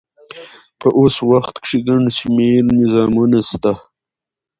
[0.79, 3.73] په اوس وخت کښي ګڼ شمېر نظامونه سته.